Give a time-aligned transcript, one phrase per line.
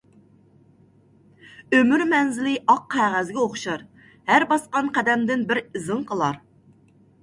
[1.75, 3.87] ئۆمۈر مەنزىلى ئاق قەغەزگە ئوخشار،
[4.33, 6.47] ھەر باسقان قەدەمدىن بىر ئىزىڭ قالار.